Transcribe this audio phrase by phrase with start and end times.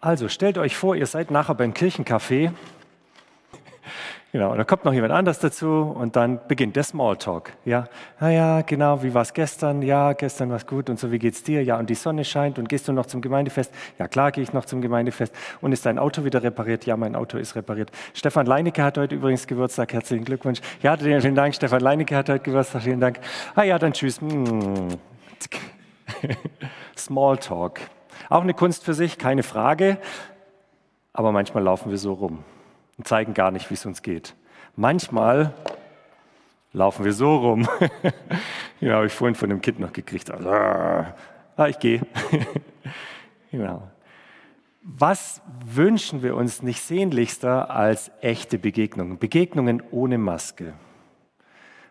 [0.00, 2.52] Also stellt euch vor, ihr seid nachher beim Kirchencafé.
[4.36, 7.52] Genau, und dann kommt noch jemand anders dazu und dann beginnt der Smalltalk.
[7.64, 7.84] Ja,
[8.20, 9.80] naja, genau, wie war es gestern?
[9.80, 11.64] Ja, gestern war es gut und so, wie geht's dir?
[11.64, 13.72] Ja, und die Sonne scheint und gehst du noch zum Gemeindefest?
[13.98, 15.34] Ja, klar gehe ich noch zum Gemeindefest.
[15.62, 16.84] Und ist dein Auto wieder repariert?
[16.84, 17.90] Ja, mein Auto ist repariert.
[18.12, 20.60] Stefan Leinecke hat heute übrigens Geburtstag, herzlichen Glückwunsch.
[20.82, 23.20] Ja, vielen Dank, Stefan Leinecke hat heute Geburtstag, vielen Dank.
[23.54, 24.20] Ah ja, dann tschüss.
[24.20, 24.88] Hm.
[26.96, 27.80] Smalltalk.
[28.28, 29.98] Auch eine Kunst für sich, keine Frage.
[31.12, 32.44] Aber manchmal laufen wir so rum
[32.98, 34.34] und zeigen gar nicht, wie es uns geht.
[34.76, 35.54] Manchmal
[36.72, 37.68] laufen wir so rum.
[38.80, 40.30] ja, habe ich vorhin von dem Kind noch gekriegt.
[40.30, 42.02] Also, ah, ich gehe.
[43.50, 43.88] genau.
[44.82, 49.18] Was wünschen wir uns nicht sehnlichster als echte Begegnungen?
[49.18, 50.74] Begegnungen ohne Maske.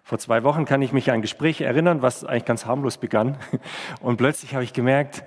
[0.03, 3.37] Vor zwei Wochen kann ich mich an ein Gespräch erinnern, was eigentlich ganz harmlos begann.
[4.01, 5.23] Und plötzlich habe ich gemerkt,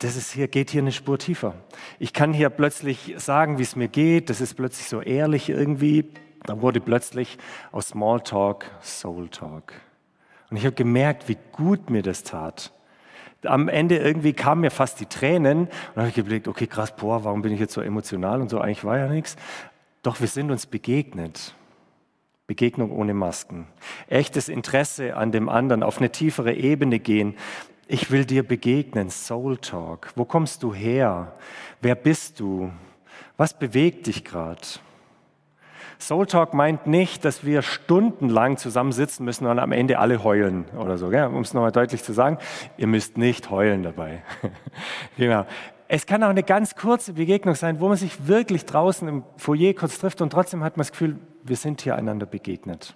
[0.00, 1.54] das ist hier, geht hier eine Spur tiefer.
[1.98, 4.30] Ich kann hier plötzlich sagen, wie es mir geht.
[4.30, 6.10] Das ist plötzlich so ehrlich irgendwie.
[6.44, 7.36] Dann wurde plötzlich
[7.70, 9.74] aus Smalltalk Soul Talk.
[10.48, 12.72] Und ich habe gemerkt, wie gut mir das tat.
[13.44, 17.24] Am Ende irgendwie kamen mir fast die Tränen und habe ich geblickt, okay, krass, boah,
[17.24, 18.58] warum bin ich jetzt so emotional und so?
[18.58, 19.36] Eigentlich war ja nichts.
[20.02, 21.54] Doch wir sind uns begegnet.
[22.46, 23.66] Begegnung ohne Masken.
[24.08, 27.36] Echtes Interesse an dem anderen, auf eine tiefere Ebene gehen,
[27.90, 30.12] ich will dir begegnen, Soul Talk.
[30.14, 31.32] Wo kommst du her?
[31.80, 32.70] Wer bist du?
[33.36, 34.60] Was bewegt dich gerade?
[35.98, 40.98] Soul Talk meint nicht, dass wir stundenlang zusammensitzen müssen und am Ende alle heulen oder
[40.98, 41.08] so.
[41.08, 42.38] Um es nochmal deutlich zu sagen,
[42.76, 44.22] ihr müsst nicht heulen dabei.
[45.16, 45.44] genau.
[45.88, 49.74] Es kann auch eine ganz kurze Begegnung sein, wo man sich wirklich draußen im Foyer
[49.74, 52.94] kurz trifft und trotzdem hat man das Gefühl, wir sind hier einander begegnet.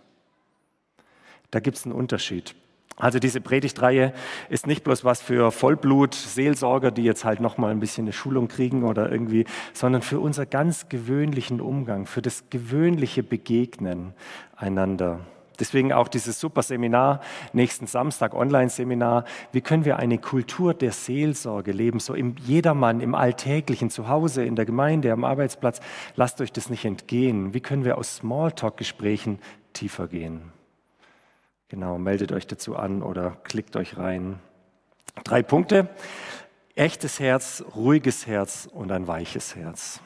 [1.50, 2.54] Da gibt es einen Unterschied.
[2.96, 4.12] Also diese Predigtreihe
[4.48, 8.46] ist nicht bloß was für Vollblut-Seelsorger, die jetzt halt noch mal ein bisschen eine Schulung
[8.46, 14.14] kriegen oder irgendwie, sondern für unser ganz gewöhnlichen Umgang, für das gewöhnliche Begegnen
[14.56, 15.20] einander.
[15.58, 17.20] Deswegen auch dieses super Seminar,
[17.52, 19.24] nächsten Samstag Online-Seminar.
[19.52, 24.44] Wie können wir eine Kultur der Seelsorge leben, so im Jedermann, im Alltäglichen, zu Hause,
[24.44, 25.80] in der Gemeinde, am Arbeitsplatz?
[26.16, 27.54] Lasst euch das nicht entgehen.
[27.54, 29.38] Wie können wir aus Smalltalk-Gesprächen
[29.72, 30.52] tiefer gehen?
[31.74, 34.38] Genau, meldet euch dazu an oder klickt euch rein.
[35.24, 35.88] Drei Punkte.
[36.76, 40.00] Echtes Herz, ruhiges Herz und ein weiches Herz.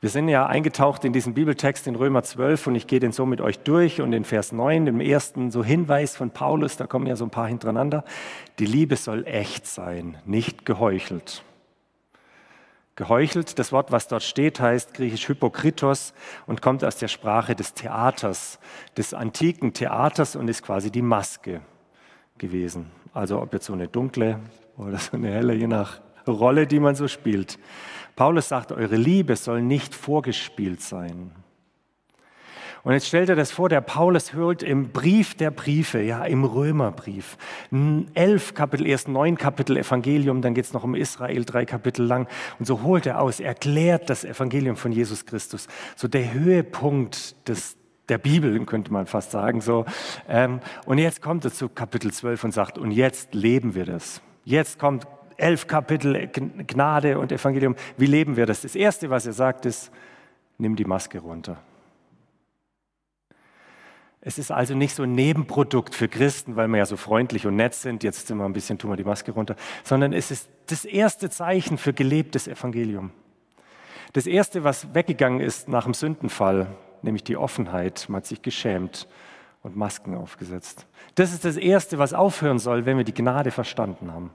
[0.00, 3.26] Wir sind ja eingetaucht in diesen Bibeltext in Römer 12 und ich gehe den so
[3.26, 7.06] mit euch durch und in Vers 9, dem ersten so Hinweis von Paulus, da kommen
[7.06, 8.02] ja so ein paar hintereinander.
[8.58, 11.44] Die Liebe soll echt sein, nicht geheuchelt.
[13.00, 16.12] Geheuchelt, das Wort, was dort steht, heißt griechisch Hypokritos
[16.46, 18.58] und kommt aus der Sprache des Theaters,
[18.94, 21.62] des antiken Theaters und ist quasi die Maske
[22.36, 22.90] gewesen.
[23.14, 24.40] Also ob jetzt so eine dunkle
[24.76, 27.58] oder so eine helle, je nach Rolle, die man so spielt.
[28.16, 31.30] Paulus sagt, eure Liebe soll nicht vorgespielt sein.
[32.82, 36.44] Und jetzt stellt er das vor, der Paulus hört im Brief der Briefe, ja, im
[36.44, 37.36] Römerbrief,
[38.14, 42.26] elf Kapitel, erst neun Kapitel Evangelium, dann geht es noch um Israel, drei Kapitel lang.
[42.58, 45.68] Und so holt er aus, erklärt das Evangelium von Jesus Christus.
[45.94, 47.76] So der Höhepunkt des,
[48.08, 49.60] der Bibel, könnte man fast sagen.
[49.60, 49.84] So.
[50.28, 54.22] Ähm, und jetzt kommt er zu Kapitel 12 und sagt, und jetzt leben wir das.
[54.44, 56.28] Jetzt kommt elf Kapitel
[56.66, 57.76] Gnade und Evangelium.
[57.98, 58.62] Wie leben wir das?
[58.62, 59.90] Das Erste, was er sagt, ist,
[60.58, 61.58] nimm die Maske runter.
[64.22, 67.56] Es ist also nicht so ein Nebenprodukt für Christen, weil wir ja so freundlich und
[67.56, 70.50] nett sind, jetzt sind wir ein bisschen, tun wir die Maske runter, sondern es ist
[70.66, 73.12] das erste Zeichen für gelebtes Evangelium.
[74.12, 76.66] Das erste, was weggegangen ist nach dem Sündenfall,
[77.00, 79.08] nämlich die Offenheit, man hat sich geschämt
[79.62, 80.86] und Masken aufgesetzt.
[81.14, 84.30] Das ist das erste, was aufhören soll, wenn wir die Gnade verstanden haben.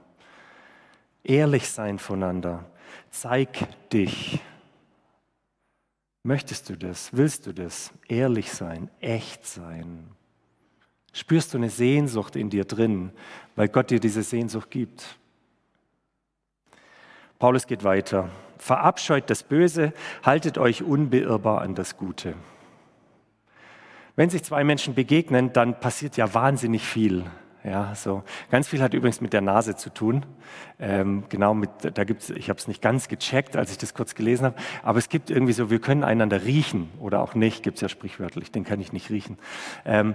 [1.22, 2.64] Ehrlich sein voneinander.
[3.10, 4.40] Zeig dich.
[6.26, 7.10] Möchtest du das?
[7.12, 7.92] Willst du das?
[8.08, 10.08] Ehrlich sein, echt sein.
[11.12, 13.12] Spürst du eine Sehnsucht in dir drin,
[13.54, 15.20] weil Gott dir diese Sehnsucht gibt?
[17.38, 18.28] Paulus geht weiter.
[18.58, 19.92] Verabscheut das Böse,
[20.24, 22.34] haltet euch unbeirrbar an das Gute.
[24.16, 27.24] Wenn sich zwei Menschen begegnen, dann passiert ja wahnsinnig viel.
[27.66, 30.24] Ja, so ganz viel hat übrigens mit der Nase zu tun.
[30.78, 34.14] Ähm, genau, mit, da gibt's, ich habe es nicht ganz gecheckt, als ich das kurz
[34.14, 37.78] gelesen habe, aber es gibt irgendwie so, wir können einander riechen oder auch nicht, gibt
[37.78, 39.36] es ja sprichwörtlich, den kann ich nicht riechen.
[39.84, 40.14] Ähm,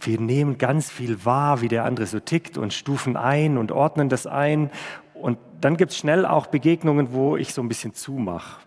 [0.00, 4.08] wir nehmen ganz viel wahr, wie der andere so tickt und stufen ein und ordnen
[4.08, 4.70] das ein.
[5.12, 8.62] Und dann gibt es schnell auch Begegnungen, wo ich so ein bisschen zumache.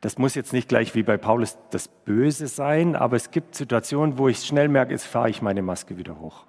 [0.00, 4.16] Das muss jetzt nicht gleich wie bei Paulus das Böse sein, aber es gibt Situationen,
[4.16, 6.44] wo ich schnell merke, jetzt fahre ich meine Maske wieder hoch.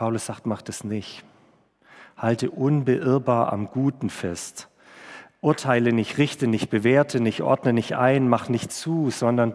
[0.00, 1.24] Paulus sagt, mach das nicht.
[2.16, 4.70] Halte unbeirrbar am Guten fest.
[5.42, 9.54] Urteile nicht, richte nicht, bewerte nicht, ordne nicht ein, mach nicht zu, sondern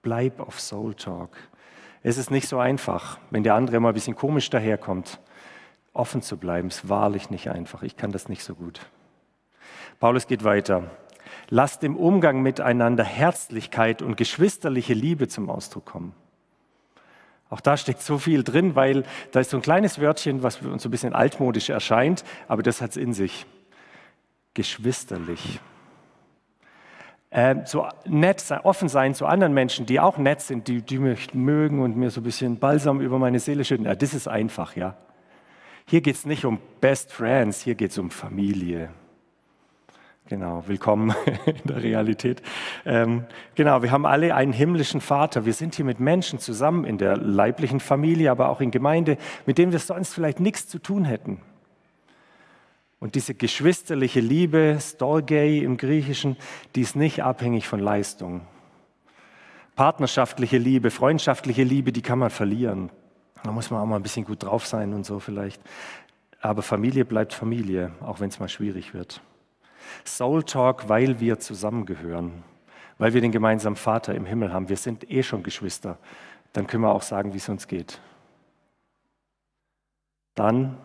[0.00, 1.36] bleib auf Soul Talk.
[2.02, 5.20] Es ist nicht so einfach, wenn der andere mal ein bisschen komisch daherkommt.
[5.92, 7.82] Offen zu bleiben ist wahrlich nicht einfach.
[7.82, 8.80] Ich kann das nicht so gut.
[9.98, 10.84] Paulus geht weiter.
[11.50, 16.14] Lasst im Umgang miteinander Herzlichkeit und geschwisterliche Liebe zum Ausdruck kommen.
[17.50, 19.02] Auch da steckt so viel drin, weil
[19.32, 22.80] da ist so ein kleines Wörtchen, was uns so ein bisschen altmodisch erscheint, aber das
[22.80, 23.44] hat es in sich.
[24.54, 25.60] Geschwisterlich.
[27.30, 30.98] Äh, so nett sein, offen sein zu anderen Menschen, die auch nett sind, die, die
[30.98, 33.86] mich mögen und mir so ein bisschen Balsam über meine Seele schütten.
[33.86, 34.96] Ja, das ist einfach, ja.
[35.86, 38.90] Hier geht es nicht um Best Friends, hier geht es um Familie.
[40.30, 41.12] Genau, willkommen
[41.44, 42.40] in der Realität.
[42.86, 43.24] Ähm,
[43.56, 45.44] genau, wir haben alle einen himmlischen Vater.
[45.44, 49.58] Wir sind hier mit Menschen zusammen in der leiblichen Familie, aber auch in Gemeinde, mit
[49.58, 51.40] denen wir sonst vielleicht nichts zu tun hätten.
[53.00, 56.36] Und diese geschwisterliche Liebe, Storgei im Griechischen,
[56.76, 58.42] die ist nicht abhängig von Leistung.
[59.74, 62.90] Partnerschaftliche Liebe, freundschaftliche Liebe, die kann man verlieren.
[63.42, 65.60] Da muss man auch mal ein bisschen gut drauf sein und so vielleicht.
[66.40, 69.20] Aber Familie bleibt Familie, auch wenn es mal schwierig wird.
[70.04, 72.42] Soul Talk, weil wir zusammengehören,
[72.98, 74.68] weil wir den gemeinsamen Vater im Himmel haben.
[74.68, 75.98] Wir sind eh schon Geschwister.
[76.52, 78.00] Dann können wir auch sagen, wie es uns geht.
[80.34, 80.76] Dann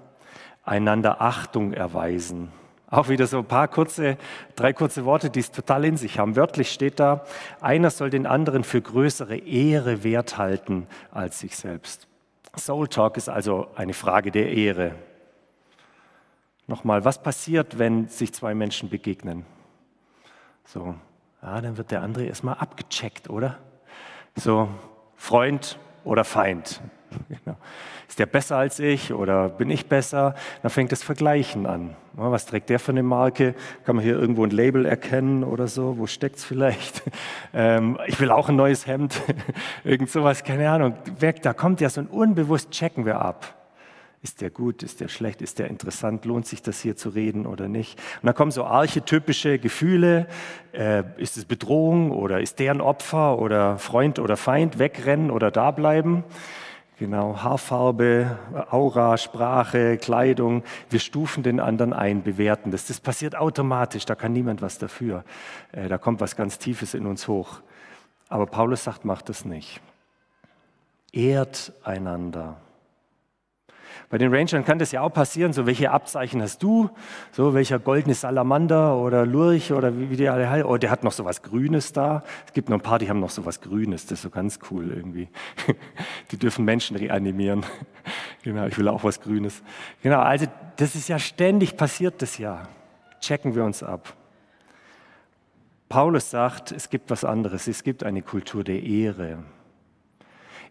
[0.64, 2.52] einander Achtung erweisen.
[2.88, 4.18] Auch wieder so ein paar kurze,
[4.56, 6.36] drei kurze Worte, die es total in sich haben.
[6.36, 7.26] Wörtlich steht da,
[7.60, 12.08] einer soll den anderen für größere Ehre wert halten als sich selbst.
[12.56, 14.92] Soul Talk ist also eine Frage der Ehre.
[16.68, 19.46] Nochmal, was passiert, wenn sich zwei Menschen begegnen?
[20.66, 20.96] So,
[21.42, 23.60] ja, dann wird der andere erstmal abgecheckt, oder?
[24.36, 24.70] So,
[25.16, 26.82] Freund oder Feind.
[27.30, 27.58] Genau.
[28.10, 30.36] Ist der besser als ich oder bin ich besser?
[30.62, 31.96] Dann fängt das Vergleichen an.
[32.14, 33.56] Was trägt der für eine Marke?
[33.86, 35.98] Kann man hier irgendwo ein Label erkennen oder so?
[35.98, 37.04] Wo steckt es vielleicht?
[37.54, 39.22] Ähm, ich will auch ein neues Hemd.
[39.86, 40.96] Irgend sowas, keine Ahnung.
[41.42, 43.56] Da kommt ja so ein unbewusst checken wir ab.
[44.26, 47.46] Ist der gut, ist der schlecht, ist der interessant, lohnt sich das hier zu reden
[47.46, 48.00] oder nicht?
[48.24, 50.26] Und dann kommen so archetypische Gefühle,
[50.74, 55.52] äh, ist es Bedrohung oder ist der ein Opfer oder Freund oder Feind, wegrennen oder
[55.52, 56.24] da bleiben?
[56.98, 58.40] Genau, Haarfarbe,
[58.72, 60.64] Aura, Sprache, Kleidung.
[60.90, 62.88] Wir stufen den anderen ein, bewerten das.
[62.88, 65.24] Das passiert automatisch, da kann niemand was dafür.
[65.72, 67.62] Äh, da kommt was ganz Tiefes in uns hoch.
[68.28, 69.82] Aber Paulus sagt, macht das nicht.
[71.12, 72.58] Ehrt einander.
[74.10, 76.90] Bei den Rangern kann das ja auch passieren, so welche Abzeichen hast du?
[77.32, 80.70] So welcher goldene Salamander oder Lurch oder wie, wie die alle heißen.
[80.70, 82.24] Oh, der hat noch so was Grünes da.
[82.46, 84.06] Es gibt noch ein paar, die haben noch so was Grünes.
[84.06, 85.28] Das ist so ganz cool irgendwie.
[86.32, 87.66] Die dürfen Menschen reanimieren.
[88.44, 89.64] Genau, ich will auch was Grünes.
[90.04, 90.46] Genau, also
[90.78, 92.68] das ist ja ständig passiert das ja.
[93.20, 94.14] Checken wir uns ab.
[95.90, 97.68] Paulus sagt, es gibt was anderes.
[97.68, 99.40] Es gibt eine Kultur der Ehre.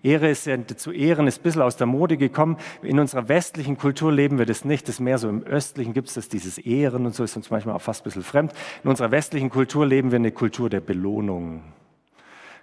[0.04, 2.58] Ehre ist ja zu Ehren, ist ein bisschen aus der Mode gekommen.
[2.82, 4.86] In unserer westlichen Kultur leben wir das nicht.
[4.86, 7.50] Das ist mehr so im Östlichen gibt es das, dieses Ehren und so ist uns
[7.50, 8.52] manchmal auch fast ein bisschen fremd.
[8.82, 11.62] In unserer westlichen Kultur leben wir eine Kultur der Belohnung.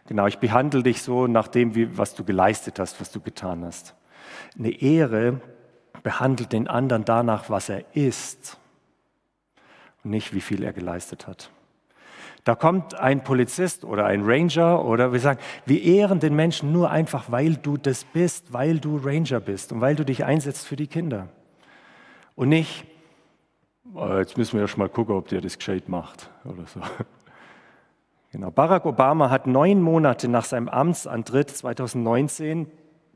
[0.07, 3.65] Genau, ich behandle dich so nach dem, wie, was du geleistet hast, was du getan
[3.65, 3.95] hast.
[4.57, 5.41] Eine Ehre
[6.03, 8.57] behandelt den anderen danach, was er ist
[10.03, 11.49] und nicht, wie viel er geleistet hat.
[12.43, 16.89] Da kommt ein Polizist oder ein Ranger oder wir sagen, wir ehren den Menschen nur
[16.89, 20.75] einfach, weil du das bist, weil du Ranger bist und weil du dich einsetzt für
[20.75, 21.27] die Kinder.
[22.35, 22.85] Und nicht,
[23.93, 26.81] oh, jetzt müssen wir ja schon mal gucken, ob der das gescheit macht oder so.
[28.33, 28.49] Genau.
[28.49, 32.71] Barack Obama hat neun Monate nach seinem Amtsantritt 2019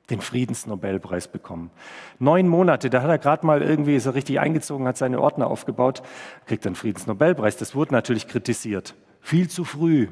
[0.10, 1.72] den Friedensnobelpreis bekommen.
[2.20, 6.04] Neun Monate, da hat er gerade mal irgendwie so richtig eingezogen, hat seine Ordner aufgebaut,
[6.46, 7.56] kriegt den Friedensnobelpreis.
[7.56, 8.94] Das wurde natürlich kritisiert.
[9.26, 10.08] Viel zu früh.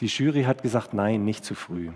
[0.00, 1.88] Die Jury hat gesagt, nein, nicht zu früh.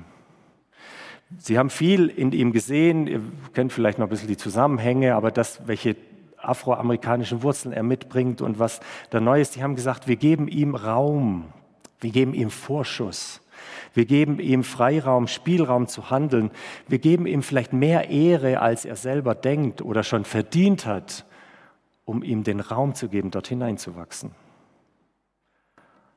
[1.37, 3.21] Sie haben viel in ihm gesehen, ihr
[3.53, 5.95] kennt vielleicht noch ein bisschen die Zusammenhänge, aber das, welche
[6.39, 8.81] afroamerikanischen Wurzeln er mitbringt und was
[9.11, 11.53] da neu ist, die haben gesagt, wir geben ihm Raum,
[12.01, 13.43] wir geben ihm Vorschuss,
[13.93, 16.51] wir geben ihm Freiraum, Spielraum zu handeln,
[16.89, 21.27] wir geben ihm vielleicht mehr Ehre, als er selber denkt oder schon verdient hat,
[22.07, 24.31] um ihm den Raum zu geben, dort hineinzuwachsen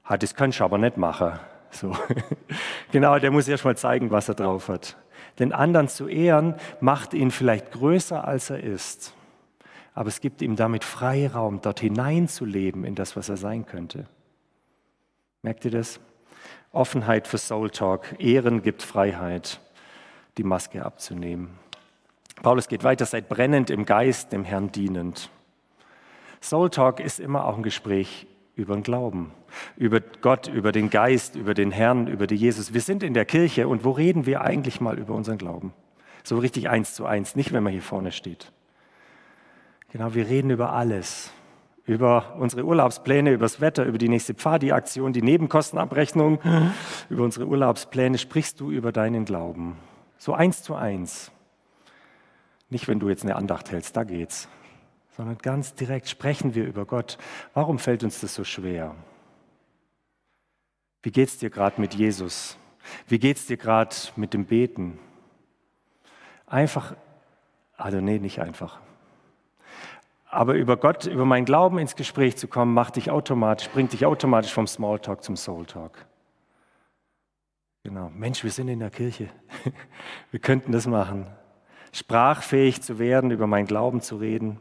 [0.05, 1.39] hat, das kannst du aber nicht machen.
[1.71, 1.91] So.
[2.91, 4.95] genau, der muss erst mal zeigen, was er drauf hat.
[5.39, 9.13] Den anderen zu ehren, macht ihn vielleicht größer, als er ist.
[9.93, 14.05] Aber es gibt ihm damit Freiraum, dort hineinzuleben in das, was er sein könnte.
[15.41, 16.00] Merkt ihr das?
[16.71, 18.19] Offenheit für Soul Talk.
[18.19, 19.59] Ehren gibt Freiheit,
[20.38, 21.57] die Maske abzunehmen.
[22.41, 25.29] Paulus geht weiter, seid brennend im Geist, dem Herrn dienend.
[26.41, 29.31] Soul Talk ist immer auch ein Gespräch über den Glauben,
[29.75, 32.74] über Gott, über den Geist, über den Herrn, über die Jesus.
[32.74, 35.74] Wir sind in der Kirche und wo reden wir eigentlich mal über unseren Glauben?
[36.24, 38.51] So richtig eins zu eins, nicht wenn man hier vorne steht.
[39.91, 41.31] Genau, wir reden über alles.
[41.85, 46.39] Über unsere Urlaubspläne, über das Wetter, über die nächste Pfadi-Aktion, die Nebenkostenabrechnung,
[47.09, 49.77] über unsere Urlaubspläne sprichst du über deinen Glauben.
[50.17, 51.31] So eins zu eins.
[52.69, 54.50] Nicht, wenn du jetzt eine Andacht hältst, da geht's
[55.15, 57.17] sondern ganz direkt sprechen wir über Gott.
[57.53, 58.95] Warum fällt uns das so schwer?
[61.01, 62.57] Wie geht es dir gerade mit Jesus?
[63.07, 65.00] Wie geht es dir gerade mit dem Beten?
[66.48, 66.95] Einfach,
[67.77, 68.79] also nee, nicht einfach.
[70.25, 74.05] Aber über Gott, über meinen Glauben ins Gespräch zu kommen, macht dich automatisch, bringt dich
[74.05, 76.05] automatisch vom Smalltalk zum Soultalk.
[77.84, 78.10] Genau.
[78.10, 79.29] Mensch, wir sind in der Kirche.
[80.31, 81.27] Wir könnten das machen.
[81.91, 84.60] Sprachfähig zu werden, über meinen Glauben zu reden.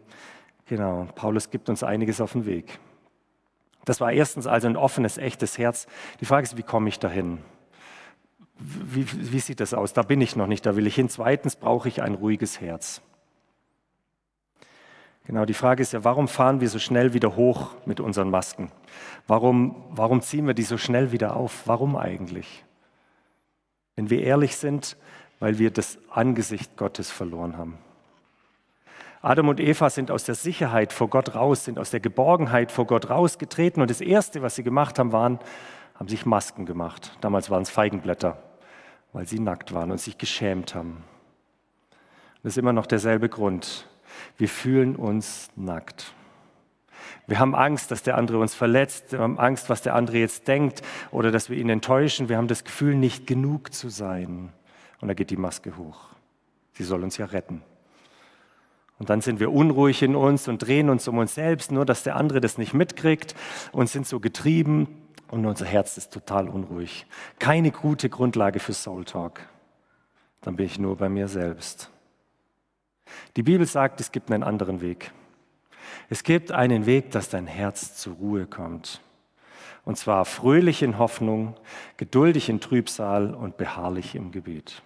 [0.66, 2.78] Genau, Paulus gibt uns einiges auf den Weg.
[3.85, 5.87] Das war erstens also ein offenes, echtes Herz.
[6.21, 7.38] Die Frage ist, wie komme ich dahin?
[8.56, 9.92] Wie, wie sieht das aus?
[9.92, 11.09] Da bin ich noch nicht, da will ich hin.
[11.09, 13.02] Zweitens brauche ich ein ruhiges Herz.
[15.26, 18.71] Genau, die Frage ist ja, warum fahren wir so schnell wieder hoch mit unseren Masken?
[19.26, 21.62] Warum, warum ziehen wir die so schnell wieder auf?
[21.66, 22.64] Warum eigentlich?
[23.97, 24.97] Wenn wir ehrlich sind,
[25.40, 27.78] weil wir das Angesicht Gottes verloren haben.
[29.24, 32.86] Adam und Eva sind aus der Sicherheit vor Gott raus, sind aus der Geborgenheit vor
[32.86, 35.38] Gott rausgetreten und das Erste, was sie gemacht haben, waren,
[35.94, 37.16] haben sich Masken gemacht.
[37.22, 38.36] Damals waren es Feigenblätter,
[39.14, 41.04] weil sie nackt waren und sich geschämt haben.
[42.42, 43.88] Das ist immer noch derselbe Grund.
[44.36, 46.12] Wir fühlen uns nackt.
[47.26, 49.12] Wir haben Angst, dass der andere uns verletzt.
[49.12, 52.28] Wir haben Angst, was der andere jetzt denkt oder dass wir ihn enttäuschen.
[52.28, 54.52] Wir haben das Gefühl, nicht genug zu sein.
[55.00, 56.08] Und da geht die Maske hoch.
[56.74, 57.62] Sie soll uns ja retten.
[58.98, 62.04] Und dann sind wir unruhig in uns und drehen uns um uns selbst, nur dass
[62.04, 63.34] der andere das nicht mitkriegt
[63.72, 64.88] und sind so getrieben
[65.28, 67.06] und unser Herz ist total unruhig.
[67.38, 69.40] Keine gute Grundlage für Soul Talk.
[70.42, 71.90] Dann bin ich nur bei mir selbst.
[73.36, 75.10] Die Bibel sagt, es gibt einen anderen Weg.
[76.08, 79.00] Es gibt einen Weg, dass dein Herz zur Ruhe kommt.
[79.84, 81.56] Und zwar fröhlich in Hoffnung,
[81.96, 84.82] geduldig in Trübsal und beharrlich im Gebet.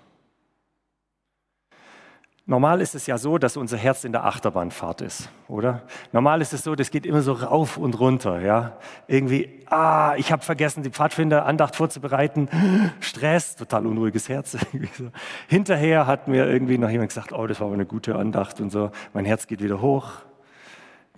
[2.50, 5.82] Normal ist es ja so, dass unser Herz in der Achterbahnfahrt ist, oder?
[6.12, 8.78] Normal ist es so, das geht immer so rauf und runter, ja?
[9.06, 12.48] Irgendwie, ah, ich habe vergessen, die Pfadfinder-Andacht vorzubereiten.
[13.00, 14.56] Stress, total unruhiges Herz.
[15.46, 18.70] Hinterher hat mir irgendwie noch jemand gesagt, oh, das war aber eine gute Andacht und
[18.70, 18.92] so.
[19.12, 20.10] Mein Herz geht wieder hoch.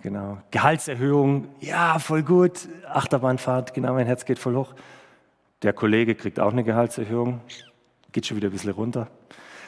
[0.01, 0.37] Genau.
[0.51, 2.67] Gehaltserhöhung, ja, voll gut.
[2.89, 4.73] Achterbahnfahrt, genau, mein Herz geht voll hoch.
[5.63, 7.39] Der Kollege kriegt auch eine Gehaltserhöhung,
[8.11, 9.07] geht schon wieder ein bisschen runter.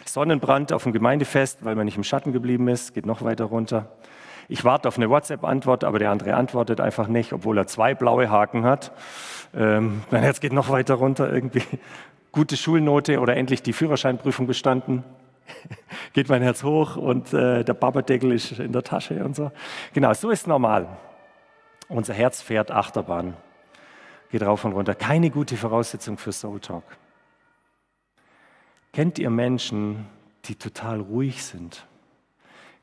[0.05, 3.89] Sonnenbrand auf dem Gemeindefest, weil man nicht im Schatten geblieben ist, geht noch weiter runter.
[4.49, 8.29] Ich warte auf eine WhatsApp-Antwort, aber der andere antwortet einfach nicht, obwohl er zwei blaue
[8.29, 8.91] Haken hat.
[9.55, 11.63] Ähm, mein Herz geht noch weiter runter irgendwie.
[12.31, 15.03] Gute Schulnote oder endlich die Führerscheinprüfung bestanden.
[16.13, 19.51] geht mein Herz hoch und äh, der Babadeckel ist in der Tasche und so.
[19.93, 20.87] Genau, so ist normal.
[21.89, 23.35] Unser Herz fährt Achterbahn,
[24.31, 24.95] geht rauf und runter.
[24.95, 26.83] Keine gute Voraussetzung für Soul Talk.
[28.93, 30.05] Kennt ihr Menschen,
[30.45, 31.85] die total ruhig sind?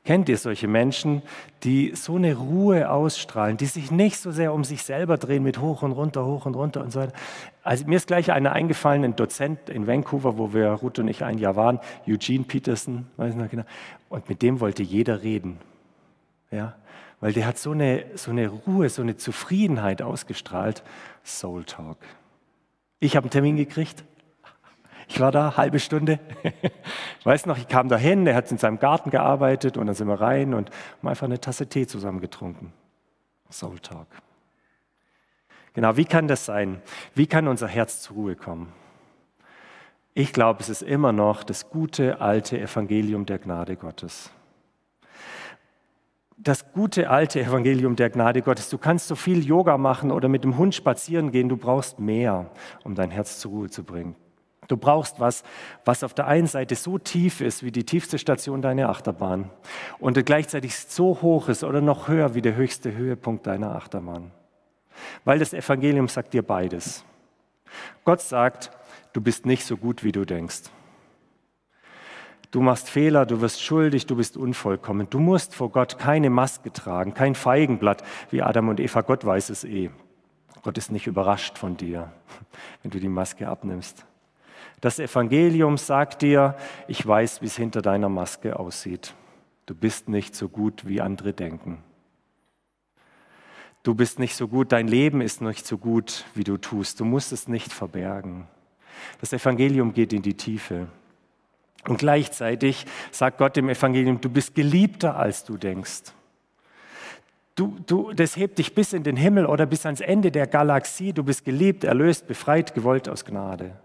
[0.03, 1.21] Kennt ihr solche Menschen,
[1.63, 5.59] die so eine Ruhe ausstrahlen, die sich nicht so sehr um sich selber drehen mit
[5.59, 7.13] hoch und runter, hoch und runter und so weiter?
[7.63, 11.23] Also mir ist gleich einer eingefallen, ein Dozent in Vancouver, wo wir, Ruth und ich
[11.23, 13.63] ein Jahr waren, Eugene Peterson, weiß ich noch genau,
[14.09, 15.59] und mit dem wollte jeder reden.
[16.49, 16.75] Ja,
[17.21, 20.83] weil der hat so eine, so eine Ruhe, so eine Zufriedenheit ausgestrahlt.
[21.23, 21.99] Soul Talk.
[22.99, 24.03] Ich habe einen Termin gekriegt,
[25.11, 26.19] ich war da, halbe Stunde.
[27.19, 29.95] Ich weiß noch, ich kam da hin, er hat in seinem Garten gearbeitet und dann
[29.95, 32.71] sind wir rein und haben einfach eine Tasse Tee zusammen getrunken.
[33.49, 34.07] Soul Talk.
[35.73, 36.81] Genau, wie kann das sein?
[37.13, 38.71] Wie kann unser Herz zur Ruhe kommen?
[40.13, 44.29] Ich glaube, es ist immer noch das gute alte Evangelium der Gnade Gottes.
[46.37, 48.69] Das gute alte Evangelium der Gnade Gottes.
[48.69, 52.49] Du kannst so viel Yoga machen oder mit dem Hund spazieren gehen, du brauchst mehr,
[52.85, 54.15] um dein Herz zur Ruhe zu bringen.
[54.71, 55.43] Du brauchst was,
[55.83, 59.49] was auf der einen Seite so tief ist wie die tiefste Station deiner Achterbahn
[59.99, 64.31] und gleichzeitig so hoch ist oder noch höher wie der höchste Höhepunkt deiner Achterbahn.
[65.25, 67.03] Weil das Evangelium sagt dir beides.
[68.05, 68.71] Gott sagt,
[69.11, 70.61] du bist nicht so gut, wie du denkst.
[72.51, 75.09] Du machst Fehler, du wirst schuldig, du bist unvollkommen.
[75.09, 79.01] Du musst vor Gott keine Maske tragen, kein Feigenblatt wie Adam und Eva.
[79.01, 79.89] Gott weiß es eh.
[80.63, 82.13] Gott ist nicht überrascht von dir,
[82.83, 84.05] wenn du die Maske abnimmst.
[84.81, 86.55] Das Evangelium sagt dir,
[86.87, 89.13] ich weiß, wie es hinter deiner Maske aussieht.
[89.67, 91.83] Du bist nicht so gut, wie andere denken.
[93.83, 96.99] Du bist nicht so gut, dein Leben ist nicht so gut, wie du tust.
[96.99, 98.47] Du musst es nicht verbergen.
[99.19, 100.87] Das Evangelium geht in die Tiefe.
[101.87, 106.13] Und gleichzeitig sagt Gott im Evangelium, du bist geliebter, als du denkst.
[107.55, 111.13] Du, du, das hebt dich bis in den Himmel oder bis ans Ende der Galaxie.
[111.13, 113.75] Du bist geliebt, erlöst, befreit, gewollt aus Gnade.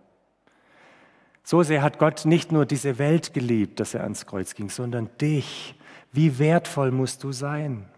[1.48, 5.08] So sehr hat Gott nicht nur diese Welt geliebt, dass er ans Kreuz ging, sondern
[5.20, 5.76] dich.
[6.10, 7.88] Wie wertvoll musst du sein?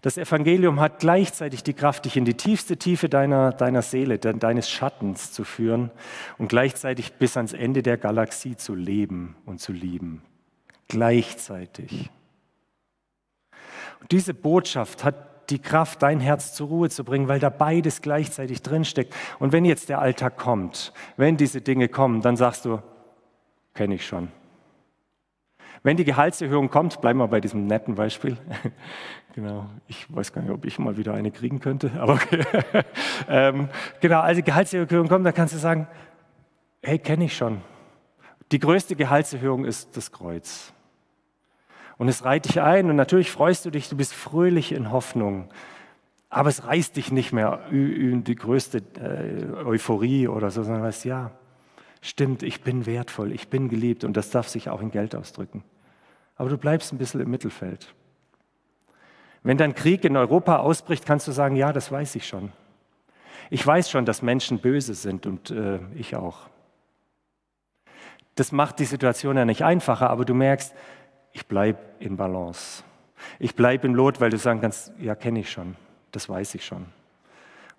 [0.00, 4.68] Das Evangelium hat gleichzeitig die Kraft, dich in die tiefste Tiefe deiner, deiner Seele, deines
[4.68, 5.92] Schattens zu führen
[6.36, 10.22] und gleichzeitig bis ans Ende der Galaxie zu leben und zu lieben.
[10.88, 12.10] Gleichzeitig.
[14.00, 18.02] Und diese Botschaft hat die Kraft, dein Herz zur Ruhe zu bringen, weil da beides
[18.02, 19.14] gleichzeitig drinsteckt.
[19.38, 22.80] Und wenn jetzt der Alltag kommt, wenn diese Dinge kommen, dann sagst du,
[23.74, 24.28] kenne ich schon.
[25.82, 28.36] Wenn die Gehaltserhöhung kommt, bleiben wir bei diesem netten Beispiel.
[29.34, 32.44] genau, ich weiß gar nicht, ob ich mal wieder eine kriegen könnte, aber okay.
[33.28, 33.68] ähm,
[34.00, 35.88] genau, als die Gehaltserhöhung kommt, dann kannst du sagen,
[36.82, 37.62] hey, kenne ich schon.
[38.52, 40.71] Die größte Gehaltserhöhung ist das Kreuz.
[42.02, 45.48] Und es reiht dich ein und natürlich freust du dich, du bist fröhlich in Hoffnung.
[46.30, 51.04] Aber es reißt dich nicht mehr in die größte äh, Euphorie oder so, sondern weißt,
[51.04, 51.30] ja,
[52.00, 55.62] stimmt, ich bin wertvoll, ich bin geliebt und das darf sich auch in Geld ausdrücken.
[56.34, 57.94] Aber du bleibst ein bisschen im Mittelfeld.
[59.44, 62.50] Wenn dann Krieg in Europa ausbricht, kannst du sagen, ja, das weiß ich schon.
[63.48, 66.48] Ich weiß schon, dass Menschen böse sind und äh, ich auch.
[68.34, 70.74] Das macht die Situation ja nicht einfacher, aber du merkst,
[71.32, 72.84] ich bleibe in Balance.
[73.38, 75.76] Ich bleibe im Lot, weil du sagen kannst, ja, kenne ich schon,
[76.10, 76.86] das weiß ich schon.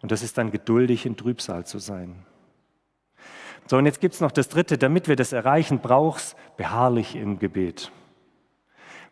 [0.02, 2.26] Und das ist dann geduldig in Trübsal zu sein.
[3.68, 7.40] So, und jetzt gibt es noch das Dritte, damit wir das erreichen, brauchst beharrlich im
[7.40, 7.92] Gebet.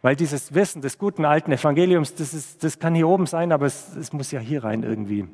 [0.01, 3.67] Weil dieses Wissen des guten alten Evangeliums, das, ist, das kann hier oben sein, aber
[3.67, 5.27] es, es muss ja hier rein irgendwie.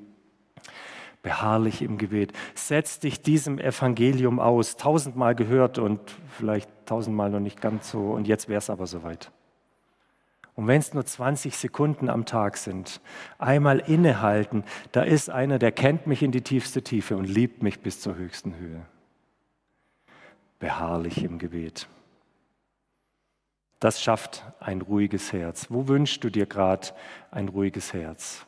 [1.28, 2.32] Beharrlich im Gebet.
[2.56, 4.78] Setz dich diesem Evangelium aus.
[4.78, 6.00] Tausendmal gehört und
[6.38, 8.12] vielleicht tausendmal noch nicht ganz so.
[8.12, 9.30] Und jetzt wäre es aber soweit.
[10.56, 13.02] Und wenn es nur 20 Sekunden am Tag sind,
[13.40, 14.64] einmal innehalten,
[14.94, 18.16] da ist einer, der kennt mich in die tiefste Tiefe und liebt mich bis zur
[18.16, 18.86] höchsten Höhe
[20.60, 21.90] beharrlich im Gebet.
[23.82, 25.68] Das schafft ein ruhiges Herz.
[25.70, 26.88] Wo wünschst du dir gerade
[27.32, 28.47] ein ruhiges Herz?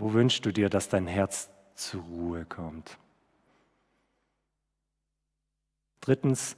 [0.00, 2.96] Wo wünschst du dir, dass dein Herz zur Ruhe kommt?
[6.00, 6.56] Drittens,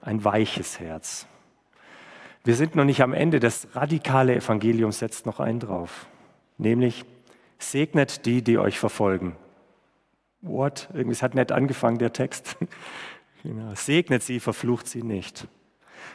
[0.00, 1.26] ein weiches Herz.
[2.44, 3.40] Wir sind noch nicht am Ende.
[3.40, 6.06] Das radikale Evangelium setzt noch einen drauf.
[6.56, 7.04] Nämlich,
[7.58, 9.34] segnet die, die euch verfolgen.
[10.40, 10.88] What?
[10.94, 12.56] Irgendwie, hat nett angefangen, der Text.
[13.42, 13.74] Genau.
[13.74, 15.48] Segnet sie, verflucht sie nicht.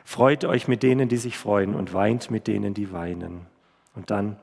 [0.04, 3.46] Freut euch mit denen, die sich freuen und weint mit denen, die weinen.
[3.94, 4.40] Und dann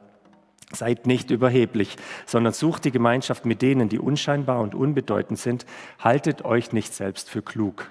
[0.72, 5.66] seid nicht überheblich, sondern sucht die Gemeinschaft mit denen, die unscheinbar und unbedeutend sind.
[5.98, 7.90] Haltet euch nicht selbst für klug.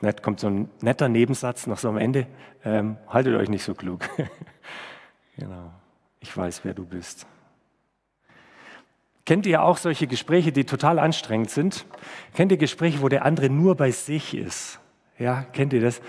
[0.00, 2.26] Nett kommt so ein netter Nebensatz noch so am Ende.
[2.64, 4.08] Ähm, haltet euch nicht so klug.
[5.36, 5.70] genau.
[6.20, 7.26] Ich weiß, wer du bist.
[9.26, 11.86] Kennt ihr auch solche Gespräche, die total anstrengend sind?
[12.34, 14.80] Kennt ihr Gespräche, wo der andere nur bei sich ist?
[15.18, 16.00] Ja, kennt ihr das?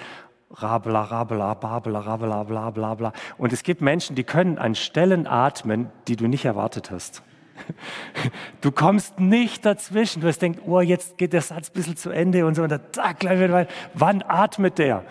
[0.54, 3.14] Rabla, rabla, babla, rabla, bla, bla, bla.
[3.38, 7.24] Und es gibt Menschen, die können an Stellen atmen, die du nicht erwartet hast.
[8.62, 10.22] Du kommst nicht dazwischen.
[10.22, 12.64] Du hast denkt, oh, jetzt geht der Satz ein bisschen zu Ende und so.
[12.64, 15.04] Und dann, zack, gleich wieder Wann atmet der?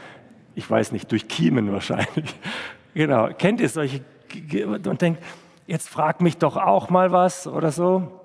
[0.54, 2.34] Ich weiß nicht, durch Kiemen wahrscheinlich.
[2.92, 3.28] Genau.
[3.38, 4.00] Kennt ihr solche
[4.84, 5.22] und denkt,
[5.68, 8.20] jetzt frag mich doch auch mal was oder so.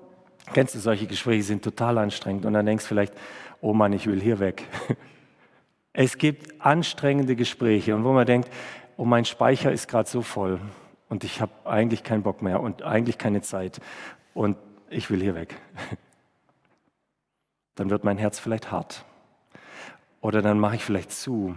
[0.52, 3.14] Kennst du solche Gespräche, die sind total anstrengend und dann denkst du vielleicht,
[3.60, 4.64] oh Mann, ich will hier weg.
[5.98, 8.50] Es gibt anstrengende Gespräche und wo man denkt,
[8.98, 10.60] oh mein Speicher ist gerade so voll
[11.08, 13.80] und ich habe eigentlich keinen Bock mehr und eigentlich keine Zeit
[14.34, 14.58] und
[14.90, 15.54] ich will hier weg.
[17.76, 19.06] Dann wird mein Herz vielleicht hart
[20.20, 21.56] oder dann mache ich vielleicht zu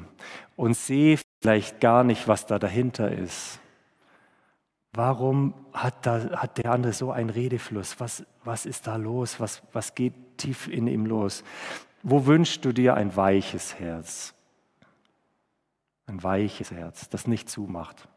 [0.56, 3.60] und sehe vielleicht gar nicht, was da dahinter ist.
[4.94, 8.00] Warum hat, da, hat der andere so einen Redefluss?
[8.00, 9.40] Was, was ist da los?
[9.40, 11.44] Was, was geht tief in ihm los?
[12.04, 14.34] Wo wünschst du dir ein weiches Herz?
[16.08, 18.08] Ein weiches Herz, das nicht zumacht.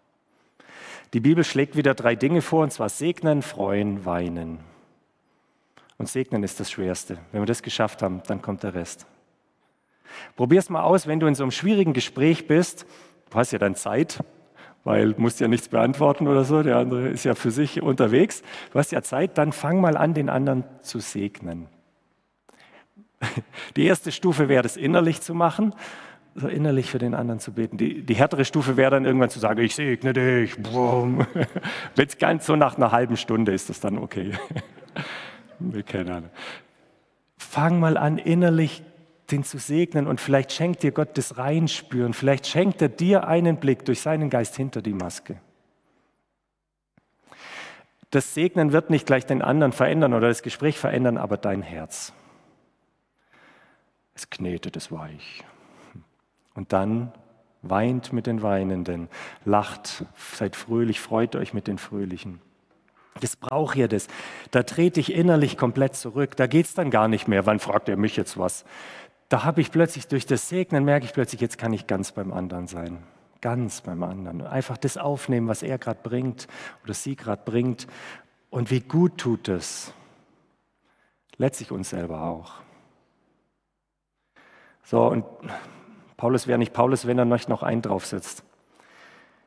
[1.13, 4.61] Die Bibel schlägt wieder drei Dinge vor, und zwar segnen, freuen, weinen.
[5.99, 7.19] Und segnen ist das Schwerste.
[7.33, 9.07] Wenn wir das geschafft haben, dann kommt der Rest.
[10.37, 12.87] Probier es mal aus, wenn du in so einem schwierigen Gespräch bist.
[13.31, 14.21] Du hast ja dann Zeit,
[14.85, 18.43] weil du musst ja nichts beantworten oder so, der andere ist ja für sich unterwegs.
[18.73, 21.69] Du hast ja Zeit, dann fang mal an, den anderen zu segnen.
[23.77, 25.75] Die erste Stufe wäre, das innerlich zu machen,
[26.35, 27.77] so innerlich für den anderen zu beten.
[27.77, 30.57] Die, die härtere Stufe wäre dann irgendwann zu sagen, ich segne dich.
[30.65, 31.27] Wenn
[31.97, 34.33] es ganz so nach einer halben Stunde ist, das dann okay.
[35.59, 36.31] Wir kennen
[37.39, 38.83] Fang mal an, innerlich
[39.31, 43.57] den zu segnen und vielleicht schenkt dir Gott das Reinspüren, vielleicht schenkt er dir einen
[43.57, 45.37] Blick durch seinen Geist hinter die Maske.
[48.11, 52.13] Das Segnen wird nicht gleich den anderen verändern oder das Gespräch verändern, aber dein Herz.
[54.15, 55.45] Es knetet es weich.
[56.55, 57.13] Und dann
[57.63, 59.09] weint mit den Weinenden,
[59.45, 62.41] lacht, seid fröhlich, freut euch mit den Fröhlichen.
[63.21, 64.09] Das braucht ihr das.
[64.51, 66.37] Da trete ich innerlich komplett zurück.
[66.37, 67.47] Da geht es dann gar nicht mehr.
[67.47, 68.65] Wann fragt er mich jetzt was?
[69.29, 72.33] Da habe ich plötzlich durch das Segnen, merke ich plötzlich, jetzt kann ich ganz beim
[72.33, 73.03] anderen sein.
[73.41, 74.47] Ganz beim anderen.
[74.47, 76.49] Einfach das aufnehmen, was er gerade bringt
[76.85, 77.87] oder sie gerade bringt.
[78.51, 79.93] Und wie gut tut es.
[81.39, 82.55] Letztlich uns selber auch.
[84.93, 85.25] So, und
[86.19, 88.45] Paulus wäre nicht Paulus, wenn er nicht noch einen draufsetzt.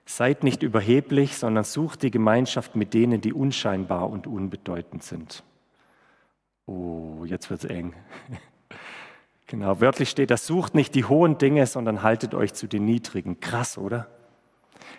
[0.04, 5.44] Seid nicht überheblich, sondern sucht die Gemeinschaft mit denen, die unscheinbar und unbedeutend sind.
[6.66, 7.94] Oh, jetzt wird es eng.
[9.46, 13.40] genau, wörtlich steht, das sucht nicht die hohen Dinge, sondern haltet euch zu den niedrigen.
[13.40, 14.08] Krass, oder?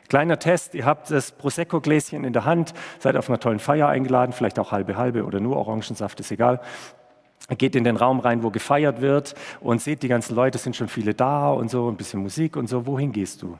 [0.06, 4.30] Kleiner Test, ihr habt das Prosecco-Gläschen in der Hand, seid auf einer tollen Feier eingeladen,
[4.30, 6.60] vielleicht auch halbe halbe oder nur Orangensaft, ist egal.
[7.58, 10.88] Geht in den Raum rein, wo gefeiert wird und seht, die ganzen Leute sind schon
[10.88, 12.86] viele da und so, ein bisschen Musik und so.
[12.86, 13.56] Wohin gehst du?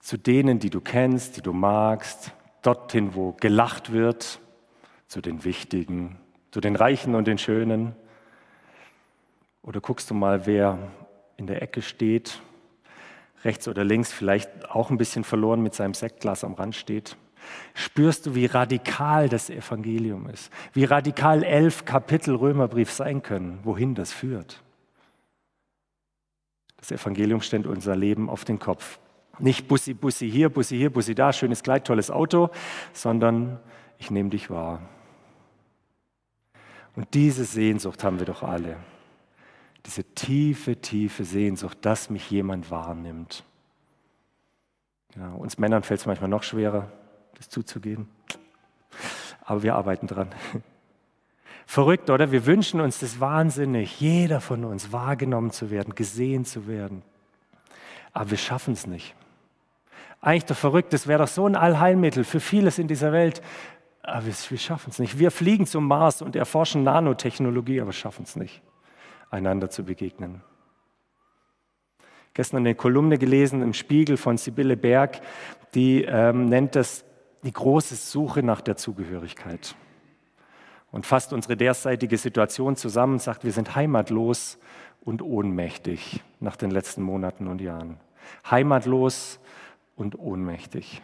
[0.00, 4.40] zu denen, die du kennst, die du magst, dorthin, wo gelacht wird,
[5.06, 6.18] zu den Wichtigen,
[6.50, 7.94] zu den Reichen und den Schönen.
[9.62, 10.78] Oder guckst du mal, wer
[11.36, 12.40] in der Ecke steht,
[13.44, 17.16] rechts oder links, vielleicht auch ein bisschen verloren mit seinem Sektglas am Rand steht.
[17.74, 23.94] Spürst du, wie radikal das Evangelium ist, wie radikal elf Kapitel Römerbrief sein können, wohin
[23.94, 24.62] das führt.
[26.76, 28.98] Das Evangelium stellt unser Leben auf den Kopf.
[29.38, 32.50] Nicht Bussi, Bussi hier, Bussi hier, Bussi da, schönes Kleid, tolles Auto,
[32.92, 33.58] sondern
[33.98, 34.82] ich nehme dich wahr.
[36.96, 38.76] Und diese Sehnsucht haben wir doch alle.
[39.86, 43.44] Diese tiefe, tiefe Sehnsucht, dass mich jemand wahrnimmt.
[45.16, 46.90] Ja, uns Männern fällt es manchmal noch schwerer,
[47.36, 48.08] das zuzugeben.
[49.44, 50.28] Aber wir arbeiten dran.
[51.66, 52.32] Verrückt, oder?
[52.32, 57.02] Wir wünschen uns das wahnsinnig, jeder von uns wahrgenommen zu werden, gesehen zu werden.
[58.12, 59.14] Aber wir schaffen es nicht.
[60.20, 63.40] Eigentlich doch verrückt, das wäre doch so ein Allheilmittel für vieles in dieser Welt.
[64.02, 65.18] Aber wir, wir schaffen es nicht.
[65.18, 68.62] Wir fliegen zum Mars und erforschen Nanotechnologie, aber schaffen es nicht,
[69.30, 70.42] einander zu begegnen.
[72.34, 75.20] Gestern eine Kolumne gelesen im Spiegel von Sibylle Berg,
[75.74, 77.04] die ähm, nennt das
[77.42, 79.74] die große Suche nach der Zugehörigkeit.
[80.92, 84.58] Und fasst unsere derzeitige Situation zusammen und sagt, wir sind heimatlos
[85.00, 87.98] und ohnmächtig nach den letzten Monaten und Jahren.
[88.50, 89.38] Heimatlos
[89.94, 91.00] und ohnmächtig.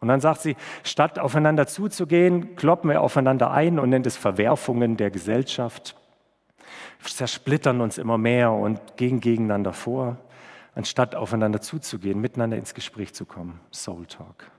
[0.00, 4.96] Und dann sagt sie, statt aufeinander zuzugehen, kloppen wir aufeinander ein und nennt es Verwerfungen
[4.96, 5.96] der Gesellschaft.
[7.02, 10.16] Zersplittern uns immer mehr und gehen gegeneinander vor,
[10.74, 13.60] anstatt aufeinander zuzugehen, miteinander ins Gespräch zu kommen.
[13.72, 14.50] Soul Talk.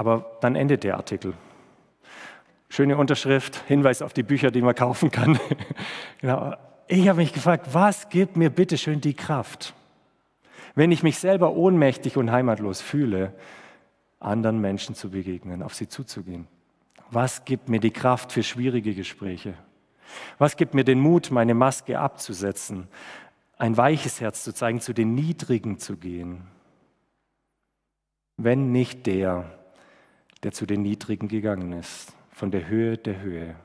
[0.00, 1.34] Aber dann endet der Artikel.
[2.70, 5.38] Schöne Unterschrift, Hinweis auf die Bücher, die man kaufen kann.
[6.20, 6.54] genau.
[6.88, 9.74] Ich habe mich gefragt, was gibt mir bitte schön die Kraft?
[10.74, 13.34] wenn ich mich selber ohnmächtig und heimatlos fühle,
[14.18, 16.46] anderen Menschen zu begegnen, auf sie zuzugehen?
[17.10, 19.54] Was gibt mir die Kraft für schwierige Gespräche?
[20.38, 22.88] Was gibt mir den Mut, meine Maske abzusetzen,
[23.58, 26.46] ein weiches Herz zu zeigen, zu den Niedrigen zu gehen?
[28.36, 29.50] Wenn nicht der,
[30.42, 33.56] der zu den Niedrigen gegangen ist, von der Höhe der Höhe.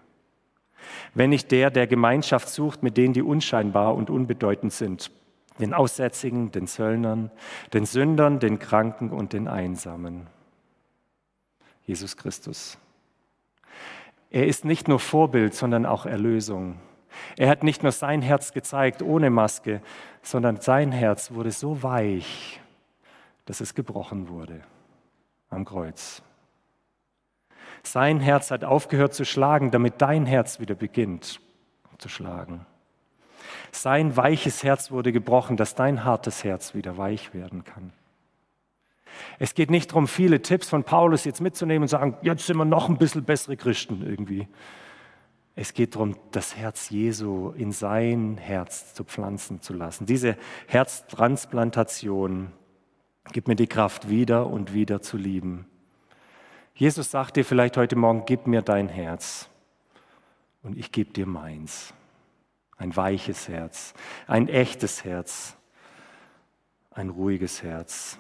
[1.14, 5.12] Wenn nicht der, der Gemeinschaft sucht mit denen, die unscheinbar und unbedeutend sind,
[5.60, 7.32] den Aussätzigen, den Zöllnern,
[7.74, 10.28] den Sündern, den Kranken und den Einsamen.
[11.86, 12.78] Jesus Christus.
[14.30, 16.80] Er ist nicht nur Vorbild, sondern auch Erlösung.
[17.38, 19.82] Er hat nicht nur sein Herz gezeigt ohne Maske,
[20.22, 22.60] sondern sein Herz wurde so weich,
[23.46, 24.62] dass es gebrochen wurde
[25.50, 26.22] am Kreuz.
[27.86, 31.40] Sein Herz hat aufgehört zu schlagen, damit dein Herz wieder beginnt
[31.98, 32.66] zu schlagen.
[33.72, 37.94] Sein weiches Herz wurde gebrochen, dass dein hartes Herz wieder weich werden kann.
[39.40, 42.66] Es geht nicht darum, viele Tipps von Paulus jetzt mitzunehmen und sagen, jetzt sind wir
[42.66, 44.48] noch ein bisschen bessere Christen irgendwie.
[45.56, 50.06] Es geht darum, das Herz Jesu in sein Herz zu pflanzen zu lassen.
[50.06, 50.36] Diese
[50.68, 52.52] Herztransplantation
[53.32, 55.66] gibt mir die Kraft, wieder und wieder zu lieben.
[56.78, 59.50] Jesus sagt dir vielleicht heute Morgen, gib mir dein Herz.
[60.62, 61.94] und ich gebe dir meins.
[62.76, 63.94] Ein weiches Herz,
[64.28, 65.56] ein echtes Herz,
[66.92, 68.18] ein ruhiges Herz.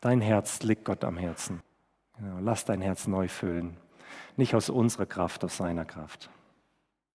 [0.00, 1.62] Dein Herz liegt Gott am Herzen.
[2.16, 3.76] Genau, lass dein Herz neu füllen.
[4.36, 6.30] Nicht aus unserer Kraft, aus seiner Kraft.